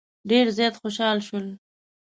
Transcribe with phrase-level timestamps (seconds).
[0.29, 1.47] ډېر زیات خوشال شول.